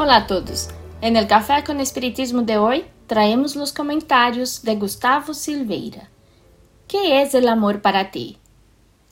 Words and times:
Hola 0.00 0.14
a 0.14 0.26
todos. 0.28 0.68
En 1.00 1.16
el 1.16 1.26
Café 1.26 1.64
con 1.66 1.80
Espiritismo 1.80 2.42
de 2.42 2.56
hoy 2.56 2.84
traemos 3.08 3.56
los 3.56 3.72
comentarios 3.72 4.62
de 4.62 4.76
Gustavo 4.76 5.34
Silveira. 5.34 6.08
¿Qué 6.86 7.20
es 7.20 7.34
el 7.34 7.48
amor 7.48 7.82
para 7.82 8.12
ti? 8.12 8.38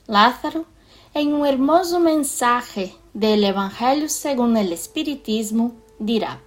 Lázaro, 0.07 0.65
en 1.13 1.35
un 1.35 1.45
hermoso 1.45 1.99
mensaje 1.99 2.95
del 3.15 3.43
Evangelio 3.43 4.09
según 4.09 4.57
el 4.57 4.73
Espiritismo, 4.73 5.73
dirá, 5.99 6.41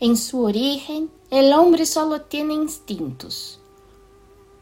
En 0.00 0.16
su 0.16 0.42
origen, 0.42 1.10
el 1.30 1.52
hombre 1.52 1.84
solo 1.84 2.22
tiene 2.22 2.54
instintos. 2.54 3.60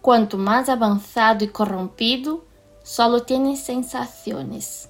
Cuanto 0.02 0.36
más 0.36 0.68
avanzado 0.68 1.44
y 1.44 1.48
corrompido, 1.48 2.44
solo 2.82 3.22
tiene 3.22 3.56
sensaciones. 3.56 4.88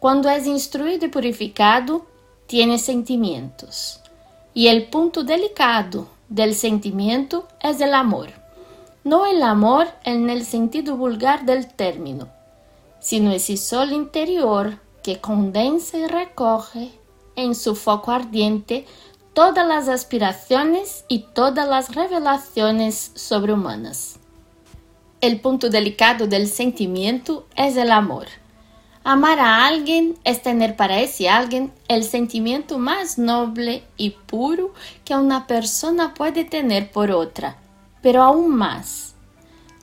Cuando 0.00 0.28
es 0.28 0.44
instruido 0.44 1.06
y 1.06 1.08
purificado, 1.08 2.04
tiene 2.48 2.78
sentimientos. 2.78 4.00
Y 4.54 4.66
el 4.68 4.88
punto 4.88 5.22
delicado 5.22 6.08
del 6.28 6.54
sentimiento 6.54 7.46
es 7.60 7.80
el 7.80 7.94
amor. 7.94 8.30
No 9.04 9.26
el 9.26 9.42
amor 9.42 9.86
en 10.02 10.30
el 10.30 10.44
sentido 10.44 10.96
vulgar 10.96 11.44
del 11.44 11.68
término, 11.68 12.28
sino 13.00 13.30
ese 13.30 13.56
sol 13.58 13.92
interior 13.92 14.78
que 15.02 15.20
condensa 15.20 15.98
y 15.98 16.06
recoge 16.06 16.90
en 17.36 17.54
su 17.54 17.76
foco 17.76 18.10
ardiente 18.10 18.86
todas 19.34 19.66
las 19.66 19.88
aspiraciones 19.88 21.04
y 21.06 21.26
todas 21.34 21.68
las 21.68 21.94
revelaciones 21.94 23.12
sobrehumanas. 23.14 24.18
El 25.20 25.40
punto 25.40 25.68
delicado 25.68 26.26
del 26.26 26.48
sentimiento 26.48 27.46
es 27.56 27.76
el 27.76 27.90
amor. 27.90 28.26
Amar 29.04 29.38
a 29.38 29.66
alguien 29.66 30.16
es 30.24 30.42
tener 30.42 30.76
para 30.76 31.00
ese 31.00 31.28
alguien 31.28 31.72
el 31.88 32.04
sentimiento 32.04 32.78
más 32.78 33.16
noble 33.16 33.84
y 33.96 34.10
puro 34.10 34.74
que 35.04 35.14
una 35.14 35.46
persona 35.46 36.14
puede 36.14 36.44
tener 36.44 36.90
por 36.90 37.10
otra, 37.10 37.56
pero 38.02 38.22
aún 38.22 38.54
más. 38.54 39.14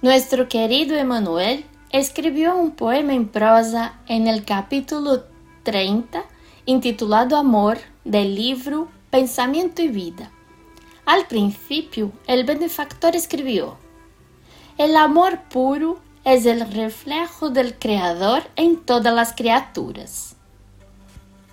Nuestro 0.01 0.47
querido 0.47 0.95
Emanuel 0.95 1.65
escribió 1.89 2.55
un 2.55 2.71
poema 2.71 3.13
en 3.13 3.27
prosa 3.27 3.93
en 4.07 4.27
el 4.27 4.43
capítulo 4.43 5.23
30 5.63 6.23
intitulado 6.65 7.37
Amor 7.37 7.77
del 8.03 8.35
libro 8.35 8.89
Pensamiento 9.09 9.81
y 9.81 9.87
Vida. 9.87 10.29
Al 11.05 11.25
principio, 11.27 12.11
el 12.27 12.43
benefactor 12.43 13.15
escribió, 13.15 13.77
El 14.77 14.97
amor 14.97 15.39
puro 15.49 15.99
es 16.25 16.47
el 16.47 16.69
reflejo 16.71 17.51
del 17.51 17.77
Creador 17.77 18.43
en 18.55 18.83
todas 18.83 19.13
las 19.13 19.33
criaturas. 19.33 20.35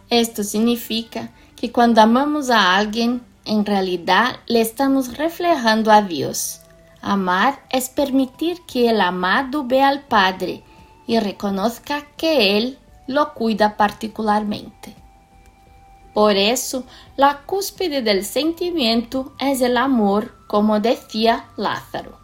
Esto 0.08 0.42
significa 0.42 1.30
que 1.56 1.70
cuando 1.70 2.00
amamos 2.00 2.48
a 2.48 2.76
alguien, 2.76 3.22
en 3.44 3.66
realidad 3.66 4.36
le 4.46 4.62
estamos 4.62 5.18
reflejando 5.18 5.92
a 5.92 6.00
Dios. 6.00 6.60
Amar 7.02 7.62
es 7.68 7.90
permitir 7.90 8.62
que 8.66 8.88
el 8.88 9.02
amado 9.02 9.64
vea 9.64 9.88
al 9.88 10.04
Padre 10.04 10.62
y 11.06 11.18
reconozca 11.18 12.06
que 12.16 12.56
Él 12.56 12.78
lo 13.06 13.34
cuida 13.34 13.76
particularmente. 13.76 14.96
Por 16.14 16.36
eso, 16.36 16.84
la 17.16 17.42
cúspide 17.44 18.00
del 18.00 18.24
sentimiento 18.24 19.34
es 19.38 19.60
el 19.60 19.76
amor, 19.76 20.34
como 20.46 20.80
decía 20.80 21.46
Lázaro. 21.56 22.21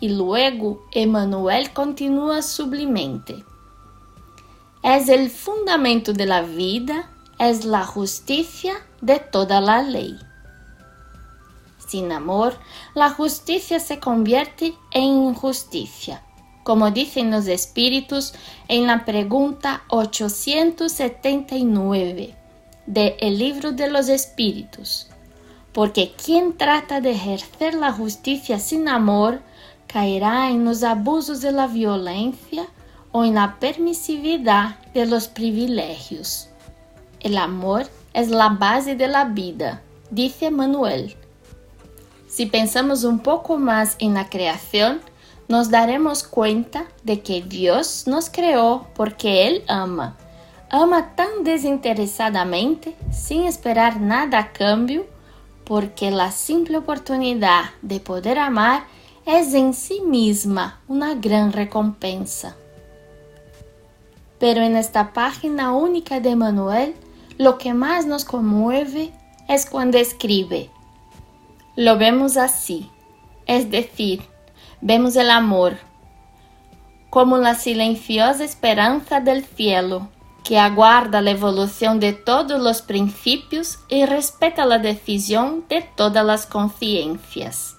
Y 0.00 0.10
luego 0.10 0.86
Emmanuel 0.92 1.72
continúa 1.72 2.42
sublimente. 2.42 3.44
Es 4.82 5.08
el 5.08 5.30
fundamento 5.30 6.12
de 6.12 6.26
la 6.26 6.42
vida, 6.42 7.10
es 7.38 7.64
la 7.64 7.84
justicia 7.84 8.74
de 9.00 9.18
toda 9.18 9.60
la 9.60 9.82
ley. 9.82 10.16
Sin 11.86 12.12
amor, 12.12 12.56
la 12.94 13.10
justicia 13.10 13.80
se 13.80 13.98
convierte 14.00 14.74
en 14.90 15.04
injusticia, 15.04 16.22
como 16.64 16.90
dicen 16.90 17.30
los 17.30 17.46
espíritus 17.46 18.34
en 18.68 18.86
la 18.86 19.04
pregunta 19.04 19.84
879 19.88 22.34
de 22.86 23.16
El 23.20 23.38
libro 23.38 23.72
de 23.72 23.88
los 23.88 24.08
espíritus. 24.08 25.08
Porque 25.72 26.12
quien 26.12 26.56
trata 26.56 27.00
de 27.00 27.12
ejercer 27.12 27.74
la 27.74 27.92
justicia 27.92 28.58
sin 28.58 28.88
amor, 28.88 29.42
caerá 29.86 30.50
en 30.50 30.64
los 30.64 30.82
abusos 30.82 31.40
de 31.40 31.52
la 31.52 31.66
violencia 31.66 32.66
o 33.12 33.24
en 33.24 33.34
la 33.34 33.56
permisividad 33.58 34.76
de 34.92 35.06
los 35.06 35.28
privilegios. 35.28 36.48
El 37.20 37.38
amor 37.38 37.86
es 38.12 38.28
la 38.28 38.50
base 38.50 38.94
de 38.94 39.08
la 39.08 39.24
vida, 39.24 39.82
dice 40.10 40.50
Manuel. 40.50 41.16
Si 42.28 42.46
pensamos 42.46 43.04
un 43.04 43.20
poco 43.20 43.56
más 43.56 43.96
en 43.98 44.14
la 44.14 44.28
creación, 44.28 45.00
nos 45.48 45.70
daremos 45.70 46.22
cuenta 46.24 46.86
de 47.04 47.20
que 47.20 47.40
Dios 47.40 48.06
nos 48.06 48.28
creó 48.28 48.86
porque 48.94 49.46
Él 49.46 49.64
ama. 49.68 50.16
Ama 50.68 51.14
tan 51.14 51.44
desinteresadamente, 51.44 52.96
sin 53.12 53.44
esperar 53.44 54.00
nada 54.00 54.38
a 54.38 54.52
cambio, 54.52 55.06
porque 55.64 56.10
la 56.10 56.32
simple 56.32 56.78
oportunidad 56.78 57.70
de 57.82 58.00
poder 58.00 58.38
amar 58.38 58.84
es 59.26 59.54
en 59.54 59.74
sí 59.74 60.00
misma 60.00 60.80
una 60.86 61.16
gran 61.16 61.52
recompensa. 61.52 62.56
Pero 64.38 64.62
en 64.62 64.76
esta 64.76 65.12
página 65.12 65.72
única 65.72 66.20
de 66.20 66.36
Manuel, 66.36 66.94
lo 67.36 67.58
que 67.58 67.74
más 67.74 68.06
nos 68.06 68.24
conmueve 68.24 69.12
es 69.48 69.66
cuando 69.66 69.98
escribe, 69.98 70.70
lo 71.74 71.98
vemos 71.98 72.36
así, 72.36 72.88
es 73.46 73.70
decir, 73.70 74.22
vemos 74.80 75.16
el 75.16 75.30
amor 75.30 75.76
como 77.10 77.38
la 77.38 77.54
silenciosa 77.54 78.44
esperanza 78.44 79.20
del 79.20 79.44
cielo 79.44 80.08
que 80.44 80.58
aguarda 80.58 81.22
la 81.22 81.32
evolución 81.32 81.98
de 81.98 82.12
todos 82.12 82.60
los 82.60 82.82
principios 82.82 83.80
y 83.88 84.04
respeta 84.04 84.64
la 84.64 84.78
decisión 84.78 85.64
de 85.68 85.82
todas 85.96 86.24
las 86.24 86.46
conciencias. 86.46 87.75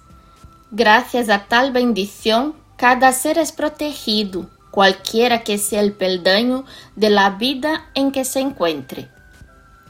Gracias 0.71 1.29
a 1.29 1.45
tal 1.45 1.71
bendición, 1.71 2.53
cada 2.75 3.13
ser 3.13 3.37
es 3.37 3.53
protegido, 3.53 4.49
cualquiera 4.69 5.43
que 5.43 5.57
sea 5.57 5.79
el 5.79 5.93
peldaño 5.93 6.65
de 6.97 7.09
la 7.09 7.29
vida 7.31 7.89
en 7.93 8.11
que 8.11 8.25
se 8.25 8.41
encuentre. 8.41 9.09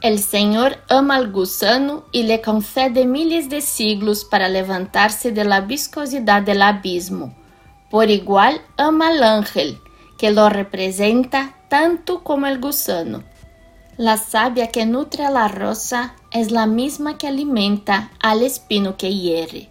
El 0.02 0.20
Señor 0.20 0.76
ama 0.88 1.16
al 1.16 1.32
gusano 1.32 2.04
y 2.12 2.22
le 2.22 2.40
concede 2.40 3.04
miles 3.06 3.48
de 3.48 3.60
siglos 3.60 4.24
para 4.24 4.48
levantarse 4.48 5.32
de 5.32 5.44
la 5.44 5.62
viscosidad 5.62 6.42
del 6.42 6.62
abismo. 6.62 7.36
Por 7.90 8.08
igual 8.08 8.60
ama 8.76 9.08
al 9.08 9.24
ángel, 9.24 9.80
que 10.16 10.30
lo 10.30 10.48
representa 10.48 11.56
tanto 11.68 12.22
como 12.22 12.46
el 12.46 12.60
gusano. 12.60 13.24
La 13.96 14.16
savia 14.16 14.68
que 14.68 14.86
nutre 14.86 15.24
a 15.24 15.30
la 15.30 15.48
rosa 15.48 16.14
es 16.30 16.52
la 16.52 16.66
misma 16.66 17.18
que 17.18 17.26
alimenta 17.26 18.12
al 18.20 18.44
espino 18.44 18.96
que 18.96 19.12
hiere. 19.12 19.70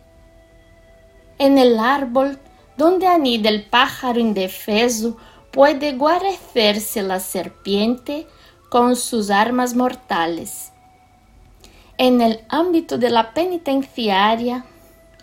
En 1.39 1.57
el 1.57 1.79
árbol 1.79 2.39
donde 2.77 3.07
anida 3.07 3.49
el 3.49 3.63
pájaro 3.65 4.19
indefeso 4.19 5.17
puede 5.51 5.93
guarecerse 5.93 7.01
la 7.01 7.19
serpiente 7.19 8.27
con 8.69 8.95
sus 8.95 9.29
armas 9.29 9.75
mortales. 9.75 10.71
En 11.97 12.21
el 12.21 12.41
ámbito 12.49 12.97
de 12.97 13.09
la 13.09 13.33
penitenciaria, 13.33 14.65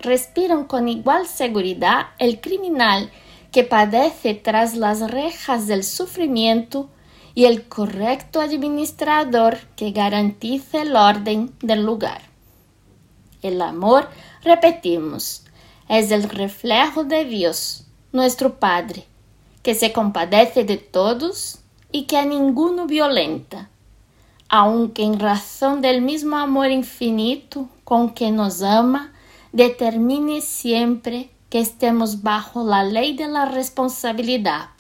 respiran 0.01 0.65
con 0.65 0.89
igual 0.89 1.27
seguridad 1.27 2.09
el 2.19 2.41
criminal 2.41 3.11
que 3.53 3.63
padece 3.63 4.35
tras 4.35 4.75
las 4.75 5.11
rejas 5.11 5.67
del 5.67 5.85
sufrimiento 5.85 6.91
y 7.35 7.45
el 7.47 7.69
correcto 7.69 8.41
administrador 8.41 9.59
que 9.77 9.93
garantiza 9.93 10.83
el 10.83 10.97
orden 10.97 11.53
del 11.61 11.85
lugar. 11.85 12.23
El 13.43 13.61
amor, 13.63 14.09
repetimos, 14.43 15.45
es 15.89 16.11
el 16.11 16.25
reflejo 16.25 17.05
de 17.05 17.25
Dios, 17.25 17.85
nuestro 18.13 18.59
Padre, 18.59 19.07
que 19.63 19.75
se 19.75 19.93
compadece 19.93 20.65
de 20.65 20.77
todos 20.77 21.59
y 21.93 22.05
que 22.05 22.17
a 22.17 22.25
ninguno 22.25 22.87
violenta, 22.87 23.71
aunque 24.49 25.03
en 25.03 25.19
razón 25.19 25.81
del 25.81 26.03
mismo 26.03 26.37
amor 26.37 26.71
infinito 26.71 27.69
con 27.85 28.15
que 28.15 28.31
nos 28.31 28.63
ama, 28.63 29.13
determine 29.53 30.41
siempre 30.41 31.31
que 31.49 31.61
estemos 31.61 32.23
bajo 32.23 32.65
la 32.65 32.83
ley 32.83 33.17
de 33.17 33.29
la 33.29 33.45
responsabilidad, 33.45 34.71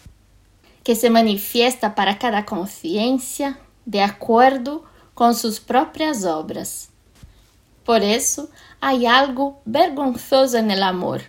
que 0.82 0.96
se 0.96 1.10
manifiesta 1.10 1.94
para 1.94 2.18
cada 2.18 2.44
conciencia 2.44 3.58
de 3.86 4.02
acuerdo 4.02 4.84
con 5.14 5.34
sus 5.34 5.60
propias 5.60 6.24
obras. 6.24 6.90
Por 7.84 8.02
eso 8.02 8.48
hay 8.80 9.06
algo 9.06 9.60
vergonzoso 9.64 10.56
en 10.56 10.70
el 10.70 10.82
amor. 10.82 11.22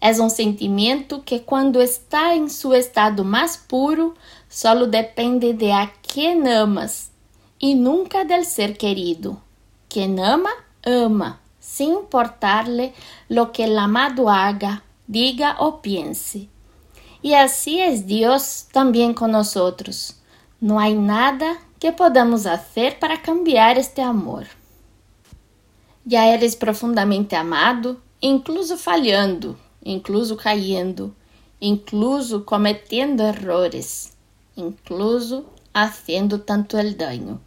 Es 0.00 0.18
un 0.18 0.30
sentimiento 0.30 1.24
que 1.24 1.42
cuando 1.42 1.80
está 1.80 2.34
en 2.34 2.50
su 2.50 2.74
estado 2.74 3.24
más 3.24 3.56
puro, 3.56 4.14
solo 4.48 4.86
depende 4.86 5.54
de 5.54 5.72
a 5.72 5.92
quien 6.02 6.46
amas 6.46 7.10
y 7.58 7.74
nunca 7.74 8.24
del 8.24 8.44
ser 8.44 8.76
querido. 8.76 9.40
Quien 9.88 10.20
ama, 10.20 10.50
ama, 10.84 11.40
sin 11.60 11.94
importarle 11.94 12.92
lo 13.28 13.52
que 13.52 13.64
el 13.64 13.78
amado 13.78 14.28
haga, 14.28 14.82
diga 15.06 15.56
o 15.58 15.80
piense. 15.80 16.48
Y 17.22 17.34
así 17.34 17.80
es 17.80 18.06
Dios 18.06 18.68
también 18.72 19.14
con 19.14 19.32
nosotros. 19.32 20.20
No 20.60 20.78
hay 20.78 20.94
nada 20.94 21.58
que 21.78 21.92
podamos 21.92 22.46
hacer 22.46 22.98
para 22.98 23.22
cambiar 23.22 23.78
este 23.78 24.02
amor. 24.02 24.46
Já 26.08 26.28
eres 26.28 26.54
profundamente 26.54 27.34
amado, 27.34 28.00
incluso 28.20 28.76
falhando, 28.76 29.58
incluso 29.82 30.36
caindo, 30.36 31.12
incluso 31.58 32.44
cometendo 32.44 33.26
errores, 33.26 34.12
incluso 34.54 35.46
haciendo 35.72 36.42
tanto 36.42 36.78
el 36.78 36.96
daño. 36.96 37.40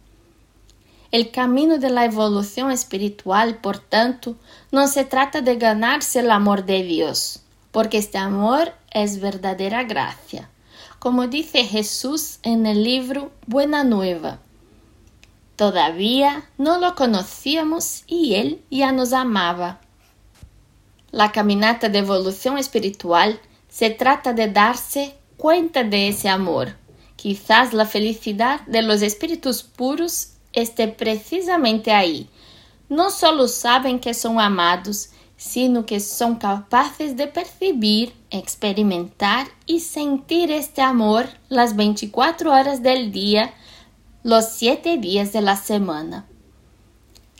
El 1.10 1.30
camino 1.30 1.78
de 1.78 1.90
la 1.90 2.04
evolución 2.04 2.70
espiritual, 2.70 3.56
por 3.56 3.78
tanto, 3.78 4.36
no 4.70 4.86
se 4.86 5.04
trata 5.04 5.40
de 5.40 5.56
ganarse 5.56 6.20
el 6.20 6.30
amor 6.30 6.64
de 6.66 6.82
Dios, 6.82 7.42
porque 7.72 7.98
este 7.98 8.18
amor 8.18 8.72
es 8.92 9.20
verdadera 9.20 9.84
gracia, 9.84 10.50
como 10.98 11.26
dice 11.26 11.64
Jesús 11.64 12.38
en 12.42 12.66
el 12.66 12.84
libro 12.84 13.32
Buena 13.46 13.84
Nueva. 13.84 14.38
Todavía 15.60 16.48
no 16.56 16.78
lo 16.78 16.94
conocíamos 16.94 18.04
y 18.06 18.34
Él 18.36 18.62
ya 18.70 18.92
nos 18.92 19.12
amaba. 19.12 19.82
La 21.10 21.32
caminata 21.32 21.90
de 21.90 21.98
evolución 21.98 22.56
espiritual 22.56 23.38
se 23.68 23.90
trata 23.90 24.32
de 24.32 24.48
darse 24.48 25.16
cuenta 25.36 25.84
de 25.84 26.08
ese 26.08 26.30
amor. 26.30 26.78
Quizás 27.14 27.74
la 27.74 27.84
felicidad 27.84 28.62
de 28.62 28.80
los 28.80 29.02
espíritus 29.02 29.62
puros 29.62 30.30
esté 30.54 30.88
precisamente 30.88 31.90
aí. 31.90 32.26
Não 32.88 33.10
só 33.10 33.46
sabem 33.46 33.98
que 33.98 34.14
são 34.14 34.40
amados, 34.40 35.10
sino 35.36 35.84
que 35.84 36.00
são 36.00 36.36
capazes 36.36 37.12
de 37.12 37.26
perceber, 37.26 38.14
experimentar 38.30 39.46
e 39.68 39.78
sentir 39.78 40.50
este 40.50 40.80
amor 40.80 41.28
las 41.50 41.74
24 41.74 42.50
horas 42.50 42.80
del 42.80 43.10
dia, 43.10 43.52
los 44.22 44.50
7 44.50 44.98
dias 44.98 45.32
de 45.32 45.40
la 45.40 45.56
semana. 45.56 46.26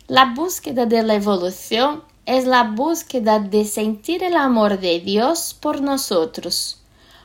La 0.09 0.33
búsqueda 0.35 0.87
de 0.87 1.03
la 1.03 1.15
evolución 1.15 2.03
es 2.25 2.47
la 2.47 2.63
búsqueda 2.63 3.39
de 3.39 3.67
sentir 3.67 4.23
el 4.23 4.35
amor 4.35 4.81
de 4.81 4.99
Dios 4.99 5.55
por 5.61 5.83
nosotros, 5.83 6.81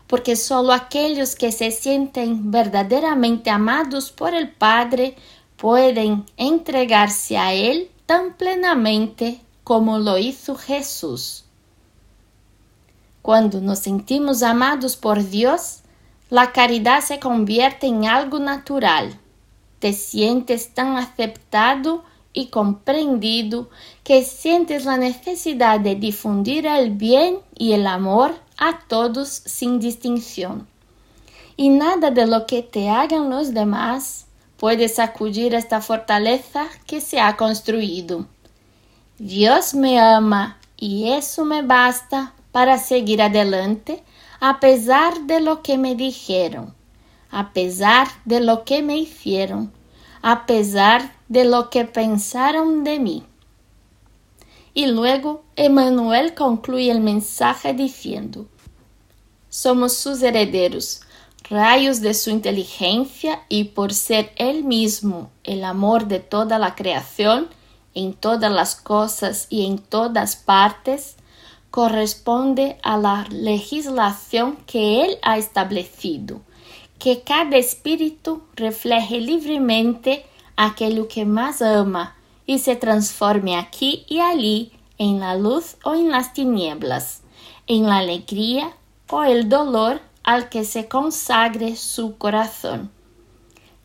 porque 0.08 0.36
solo 0.36 0.74
aquellos 0.74 1.38
que 1.38 1.54
se 1.54 1.72
sienten 1.72 2.52
verdaderamente 2.52 3.50
amados 3.50 4.12
por 4.12 4.34
el 4.34 4.52
Padre 4.52 5.16
pueden 5.56 6.26
entregarse 6.36 7.38
a 7.38 7.54
Él 7.54 7.90
tan 8.06 8.34
plenamente 8.34 9.40
como 9.64 10.00
lo 10.00 10.18
hizo 10.18 10.56
Jesús. 10.56 11.46
Cuando 13.22 13.62
nos 13.62 13.80
sentimos 13.80 14.44
amados 14.44 14.98
por 14.98 15.24
Dios, 15.24 15.80
la 16.30 16.52
caridad 16.52 17.00
se 17.00 17.20
convierte 17.20 17.88
en 17.88 18.06
algo 18.06 18.38
natural. 18.40 19.18
Te 19.86 19.94
sientes 19.94 20.74
tan 20.74 20.98
aceptado 20.98 22.04
y 22.34 22.48
comprendido 22.48 23.70
que 24.04 24.24
sientes 24.24 24.84
la 24.84 24.98
necesidad 24.98 25.80
de 25.80 25.94
difundir 25.94 26.66
el 26.66 26.90
bien 26.90 27.38
y 27.56 27.74
el 27.74 27.86
amor 27.86 28.34
a 28.58 28.80
todos 28.88 29.30
sin 29.30 29.80
distinción. 29.80 30.68
Y 31.56 31.70
nada 31.70 32.10
de 32.10 32.26
lo 32.26 32.48
que 32.48 32.64
te 32.64 32.90
hagan 32.90 33.30
los 33.30 33.54
demás 33.54 34.26
puede 34.58 34.90
sacudir 34.90 35.54
esta 35.54 35.82
fortaleza 35.82 36.66
que 36.88 37.00
se 37.00 37.20
ha 37.20 37.38
construido. 37.38 38.26
Dios 39.20 39.76
me 39.76 40.00
ama 40.00 40.58
y 40.78 41.12
eso 41.12 41.46
me 41.46 41.62
basta 41.62 42.34
para 42.52 42.80
seguir 42.80 43.22
adelante 43.22 44.02
a 44.40 44.60
pesar 44.60 45.28
de 45.28 45.42
lo 45.42 45.62
que 45.62 45.78
me 45.78 45.94
dijeron, 45.94 46.74
a 47.32 47.54
pesar 47.54 48.08
de 48.26 48.40
lo 48.40 48.64
que 48.64 48.82
me 48.82 48.98
hicieron, 48.98 49.72
a 50.22 50.46
pesar 50.46 51.14
de 51.28 51.46
lo 51.46 51.70
que 51.70 51.86
pensaron 51.86 52.84
de 52.84 53.00
mí. 53.00 53.24
Y 54.74 54.88
luego 54.88 55.44
Emmanuel 55.56 56.34
concluye 56.34 56.92
el 56.92 57.00
mensaje 57.00 57.74
diciendo, 57.74 58.46
somos 59.50 59.94
sus 59.94 60.22
herederos, 60.22 61.02
rayos 61.50 62.02
de 62.02 62.14
su 62.14 62.30
inteligencia 62.30 63.44
y 63.48 63.66
por 63.66 63.94
ser 63.94 64.34
Él 64.36 64.64
mismo 64.64 65.30
el 65.44 65.64
amor 65.64 66.08
de 66.08 66.20
toda 66.20 66.60
la 66.60 66.76
creación, 66.76 67.48
en 67.94 68.14
todas 68.14 68.52
las 68.52 68.76
cosas 68.76 69.48
y 69.50 69.66
en 69.66 69.78
todas 69.78 70.36
partes, 70.36 71.16
corresponde 71.72 72.78
a 72.84 72.98
la 72.98 73.26
legislación 73.30 74.58
que 74.66 75.06
Él 75.06 75.18
ha 75.22 75.38
establecido, 75.38 76.42
que 77.00 77.22
cada 77.22 77.58
espíritu 77.58 78.44
refleje 78.56 79.20
livremente 79.20 80.26
aquello 80.56 81.08
que 81.08 81.26
más 81.26 81.62
ama 81.62 82.16
y 82.46 82.60
se 82.60 82.76
transforme 82.76 83.58
aquí 83.58 84.06
y 84.08 84.20
allí 84.20 84.72
en 84.98 85.20
la 85.20 85.36
luz 85.36 85.78
o 85.84 85.94
en 85.94 86.10
las 86.10 86.34
tinieblas, 86.34 87.22
en 87.68 87.84
la 87.88 87.98
alegría 87.98 88.72
o 89.10 89.24
el 89.24 89.50
dolor 89.50 90.02
al 90.24 90.50
que 90.50 90.64
se 90.64 90.88
consagre 90.88 91.76
su 91.76 92.18
corazón. 92.18 92.92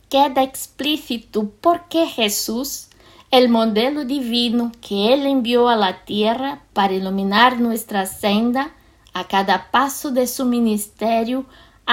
Queda 0.09 0.43
explícito 0.43 1.51
por 1.61 1.89
qué 1.89 2.07
Jesús, 2.07 2.89
el 3.31 3.49
modelo 3.49 4.05
divino 4.05 4.73
que 4.81 5.12
Él 5.12 5.27
envió 5.27 5.69
a 5.69 5.77
la 5.77 6.05
tierra 6.05 6.62
para 6.73 6.95
iluminar 6.95 7.61
nuestra 7.61 8.07
senda 8.07 8.73
a 9.12 9.29
cada 9.29 9.71
paso 9.71 10.11
de 10.11 10.26
su 10.26 10.45
ministerio, 10.45 11.45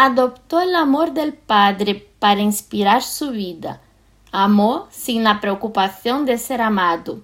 adoptó 0.06 0.62
el 0.62 0.76
amor 0.76 1.14
del 1.14 1.34
Padre 1.34 2.10
para 2.20 2.42
inspirar 2.42 3.02
su 3.04 3.32
vida. 3.32 3.82
Amó 4.32 4.88
sin 4.92 5.24
la 5.24 5.40
preocupación 5.40 6.26
de 6.26 6.38
ser 6.38 6.62
amado. 6.62 7.22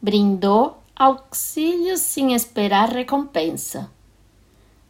Brindó 0.00 0.78
auxilio 0.94 1.96
sin 1.96 2.30
esperar 2.30 2.92
recompensa 2.92 3.90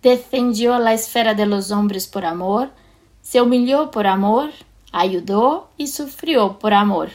defendió 0.05 0.79
la 0.79 0.93
esfera 0.93 1.33
de 1.33 1.47
los 1.47 1.71
hombres 1.71 2.07
por 2.07 2.27
amor, 2.27 2.71
se 3.23 3.41
humilló 3.41 3.91
por 3.91 4.07
amor, 4.07 4.51
ayudó 4.93 5.71
y 5.79 5.87
sufrió 5.87 6.59
por 6.59 6.75
amor. 6.75 7.09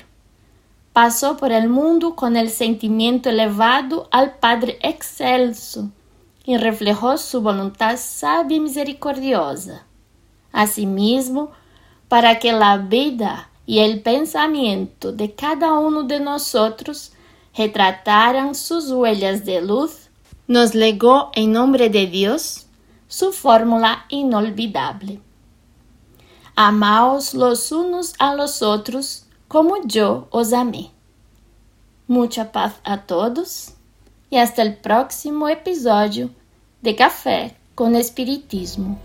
Pasó 0.91 1.37
por 1.37 1.51
el 1.51 1.69
mundo 1.69 2.15
con 2.15 2.35
el 2.35 2.49
sentimiento 2.49 3.29
elevado 3.29 4.09
al 4.11 4.37
Padre 4.39 4.79
excelso 4.81 5.91
y 6.43 6.57
reflejó 6.57 7.17
su 7.17 7.41
voluntad 7.41 7.95
sabia 7.97 8.57
y 8.57 8.59
misericordiosa. 8.59 9.85
Asimismo, 10.51 11.51
para 12.07 12.39
que 12.39 12.51
la 12.51 12.77
vida 12.77 13.49
y 13.65 13.79
el 13.79 14.01
pensamiento 14.01 15.11
de 15.11 15.35
cada 15.35 15.73
uno 15.79 16.03
de 16.03 16.19
nosotros 16.19 17.11
retrataran 17.55 18.55
sus 18.55 18.89
huellas 18.91 19.45
de 19.45 19.61
luz, 19.61 20.09
nos 20.47 20.73
legó 20.73 21.29
en 21.35 21.51
nombre 21.51 21.89
de 21.89 22.07
Dios 22.07 22.65
su 23.07 23.31
fórmula 23.31 24.05
inolvidable. 24.09 25.19
Amaos 26.55 27.33
los 27.33 27.71
unos 27.71 28.15
a 28.19 28.33
los 28.33 28.61
otros 28.61 29.25
como 29.47 29.77
yo 29.85 30.27
os 30.31 30.51
amé. 30.53 30.91
Mucha 32.07 32.51
paz 32.51 32.75
a 32.83 33.01
todos 33.01 33.73
e 34.31 34.39
hasta 34.39 34.61
el 34.61 34.77
próximo 34.77 35.47
episódio 35.47 36.29
de 36.81 36.95
Café 36.95 37.55
com 37.75 37.95
Espiritismo. 37.95 38.99